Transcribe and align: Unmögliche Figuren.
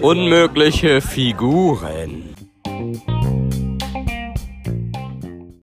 Unmögliche 0.00 1.00
Figuren. 1.00 2.34